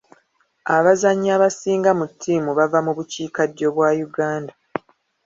[0.75, 4.53] Abazannyi abasinga mu ttiimu bava mu bukiikaddyo bwa Uuganda.